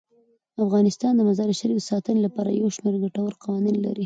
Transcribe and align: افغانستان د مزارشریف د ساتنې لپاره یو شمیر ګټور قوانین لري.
افغانستان 0.65 1.13
د 1.15 1.21
مزارشریف 1.29 1.77
د 1.79 1.87
ساتنې 1.91 2.21
لپاره 2.27 2.49
یو 2.59 2.67
شمیر 2.75 2.95
ګټور 3.03 3.31
قوانین 3.43 3.77
لري. 3.85 3.99